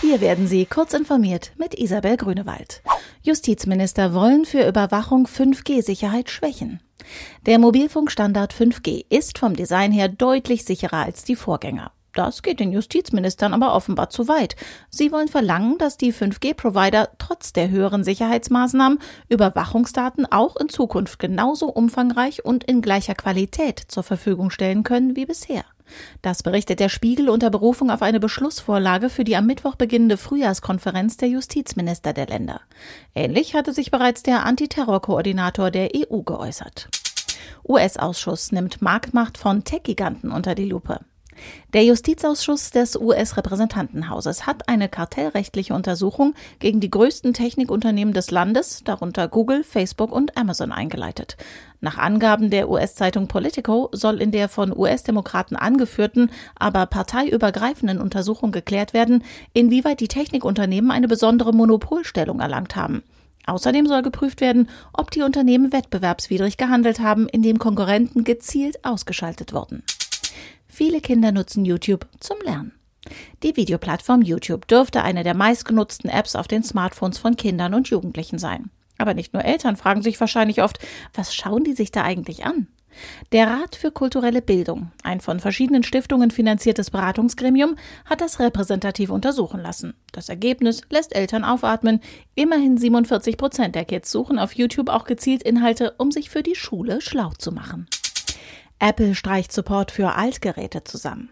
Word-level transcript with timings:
Hier 0.00 0.20
werden 0.20 0.46
Sie 0.46 0.64
kurz 0.64 0.94
informiert 0.94 1.50
mit 1.56 1.74
Isabel 1.74 2.16
Grünewald. 2.16 2.82
Justizminister 3.22 4.14
wollen 4.14 4.44
für 4.44 4.66
Überwachung 4.66 5.26
5G-Sicherheit 5.26 6.30
schwächen. 6.30 6.80
Der 7.46 7.58
Mobilfunkstandard 7.58 8.54
5G 8.54 9.06
ist 9.08 9.38
vom 9.38 9.56
Design 9.56 9.90
her 9.90 10.08
deutlich 10.08 10.64
sicherer 10.64 11.04
als 11.04 11.24
die 11.24 11.34
Vorgänger. 11.34 11.90
Das 12.12 12.42
geht 12.42 12.60
den 12.60 12.72
Justizministern 12.72 13.52
aber 13.52 13.74
offenbar 13.74 14.08
zu 14.08 14.28
weit. 14.28 14.54
Sie 14.88 15.10
wollen 15.10 15.28
verlangen, 15.28 15.78
dass 15.78 15.96
die 15.96 16.12
5G-Provider 16.12 17.10
trotz 17.18 17.52
der 17.52 17.68
höheren 17.68 18.04
Sicherheitsmaßnahmen 18.04 19.00
Überwachungsdaten 19.28 20.26
auch 20.26 20.54
in 20.56 20.68
Zukunft 20.68 21.18
genauso 21.18 21.66
umfangreich 21.66 22.44
und 22.44 22.62
in 22.64 22.82
gleicher 22.82 23.14
Qualität 23.14 23.82
zur 23.88 24.04
Verfügung 24.04 24.50
stellen 24.50 24.84
können 24.84 25.16
wie 25.16 25.26
bisher. 25.26 25.64
Das 26.22 26.42
berichtet 26.42 26.80
der 26.80 26.88
Spiegel 26.88 27.28
unter 27.28 27.50
Berufung 27.50 27.90
auf 27.90 28.02
eine 28.02 28.20
Beschlussvorlage 28.20 29.10
für 29.10 29.24
die 29.24 29.36
am 29.36 29.46
Mittwoch 29.46 29.74
beginnende 29.74 30.16
Frühjahrskonferenz 30.16 31.16
der 31.16 31.28
Justizminister 31.28 32.12
der 32.12 32.26
Länder. 32.26 32.60
Ähnlich 33.14 33.54
hatte 33.54 33.72
sich 33.72 33.90
bereits 33.90 34.22
der 34.22 34.44
Antiterrorkoordinator 34.44 35.70
der 35.70 35.90
EU 35.94 36.22
geäußert. 36.22 36.88
US-Ausschuss 37.66 38.52
nimmt 38.52 38.80
Marktmacht 38.82 39.38
von 39.38 39.64
Tech-Giganten 39.64 40.32
unter 40.32 40.54
die 40.54 40.64
Lupe. 40.64 41.00
Der 41.74 41.84
Justizausschuss 41.84 42.70
des 42.70 42.96
US-Repräsentantenhauses 42.96 44.46
hat 44.46 44.68
eine 44.68 44.88
kartellrechtliche 44.88 45.74
Untersuchung 45.74 46.34
gegen 46.58 46.80
die 46.80 46.90
größten 46.90 47.34
Technikunternehmen 47.34 48.14
des 48.14 48.30
Landes, 48.30 48.82
darunter 48.84 49.28
Google, 49.28 49.64
Facebook 49.64 50.12
und 50.12 50.36
Amazon, 50.36 50.72
eingeleitet. 50.72 51.36
Nach 51.80 51.98
Angaben 51.98 52.50
der 52.50 52.68
US-Zeitung 52.68 53.28
Politico 53.28 53.88
soll 53.92 54.20
in 54.20 54.32
der 54.32 54.48
von 54.48 54.76
US-Demokraten 54.76 55.56
angeführten, 55.56 56.30
aber 56.58 56.86
parteiübergreifenden 56.86 58.00
Untersuchung 58.00 58.50
geklärt 58.50 58.94
werden, 58.94 59.22
inwieweit 59.52 60.00
die 60.00 60.08
Technikunternehmen 60.08 60.90
eine 60.90 61.08
besondere 61.08 61.52
Monopolstellung 61.52 62.40
erlangt 62.40 62.74
haben. 62.74 63.02
Außerdem 63.48 63.86
soll 63.86 64.02
geprüft 64.02 64.42
werden, 64.42 64.68
ob 64.92 65.10
die 65.10 65.22
Unternehmen 65.22 65.72
wettbewerbswidrig 65.72 66.58
gehandelt 66.58 67.00
haben, 67.00 67.28
indem 67.28 67.58
Konkurrenten 67.58 68.24
gezielt 68.24 68.84
ausgeschaltet 68.84 69.54
wurden. 69.54 69.82
Viele 70.78 71.00
Kinder 71.00 71.32
nutzen 71.32 71.64
YouTube 71.64 72.06
zum 72.20 72.36
Lernen. 72.44 72.70
Die 73.42 73.56
Videoplattform 73.56 74.22
YouTube 74.22 74.68
dürfte 74.68 75.02
eine 75.02 75.24
der 75.24 75.34
meistgenutzten 75.34 76.08
Apps 76.08 76.36
auf 76.36 76.46
den 76.46 76.62
Smartphones 76.62 77.18
von 77.18 77.34
Kindern 77.34 77.74
und 77.74 77.88
Jugendlichen 77.90 78.38
sein. 78.38 78.70
Aber 78.96 79.12
nicht 79.12 79.32
nur 79.32 79.44
Eltern 79.44 79.74
fragen 79.74 80.02
sich 80.02 80.20
wahrscheinlich 80.20 80.62
oft, 80.62 80.78
was 81.14 81.34
schauen 81.34 81.64
die 81.64 81.72
sich 81.72 81.90
da 81.90 82.04
eigentlich 82.04 82.44
an? 82.44 82.68
Der 83.32 83.48
Rat 83.48 83.74
für 83.74 83.90
kulturelle 83.90 84.40
Bildung, 84.40 84.92
ein 85.02 85.20
von 85.20 85.40
verschiedenen 85.40 85.82
Stiftungen 85.82 86.30
finanziertes 86.30 86.90
Beratungsgremium, 86.90 87.74
hat 88.04 88.20
das 88.20 88.38
repräsentativ 88.38 89.10
untersuchen 89.10 89.60
lassen. 89.60 89.94
Das 90.12 90.28
Ergebnis 90.28 90.82
lässt 90.90 91.12
Eltern 91.12 91.42
aufatmen. 91.42 91.98
Immerhin 92.36 92.78
47 92.78 93.36
Prozent 93.36 93.74
der 93.74 93.84
Kids 93.84 94.12
suchen 94.12 94.38
auf 94.38 94.52
YouTube 94.52 94.90
auch 94.90 95.06
gezielt 95.06 95.42
Inhalte, 95.42 95.96
um 95.98 96.12
sich 96.12 96.30
für 96.30 96.44
die 96.44 96.54
Schule 96.54 97.00
schlau 97.00 97.32
zu 97.36 97.50
machen. 97.50 97.88
Apple 98.78 99.14
streicht 99.14 99.52
Support 99.52 99.90
für 99.90 100.14
Altgeräte 100.14 100.84
zusammen. 100.84 101.30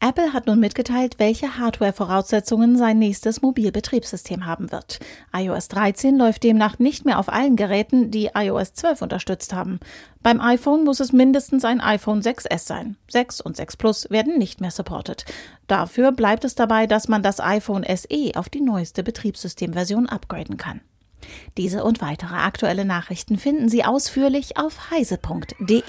Apple 0.00 0.32
hat 0.32 0.46
nun 0.46 0.58
mitgeteilt, 0.58 1.18
welche 1.18 1.58
Hardware-Voraussetzungen 1.58 2.76
sein 2.76 2.98
nächstes 2.98 3.42
Mobilbetriebssystem 3.42 4.46
haben 4.46 4.72
wird. 4.72 4.98
iOS 5.32 5.68
13 5.68 6.16
läuft 6.16 6.42
demnach 6.42 6.78
nicht 6.78 7.04
mehr 7.04 7.18
auf 7.18 7.28
allen 7.28 7.56
Geräten, 7.56 8.10
die 8.10 8.30
iOS 8.34 8.72
12 8.74 9.02
unterstützt 9.02 9.52
haben. 9.52 9.78
Beim 10.22 10.40
iPhone 10.40 10.84
muss 10.84 11.00
es 11.00 11.12
mindestens 11.12 11.64
ein 11.64 11.80
iPhone 11.80 12.20
6S 12.20 12.66
sein. 12.66 12.96
6 13.08 13.40
und 13.40 13.56
6 13.56 13.76
Plus 13.76 14.10
werden 14.10 14.38
nicht 14.38 14.60
mehr 14.60 14.70
supported. 14.70 15.24
Dafür 15.66 16.12
bleibt 16.12 16.44
es 16.44 16.54
dabei, 16.54 16.86
dass 16.86 17.08
man 17.08 17.22
das 17.22 17.40
iPhone 17.40 17.84
SE 17.84 18.32
auf 18.34 18.48
die 18.48 18.60
neueste 18.60 19.02
Betriebssystemversion 19.02 20.08
upgraden 20.08 20.56
kann. 20.56 20.80
Diese 21.56 21.84
und 21.84 22.00
weitere 22.00 22.34
aktuelle 22.34 22.84
Nachrichten 22.84 23.38
finden 23.38 23.68
Sie 23.68 23.84
ausführlich 23.84 24.56
auf 24.56 24.90
heise.de. 24.90 25.82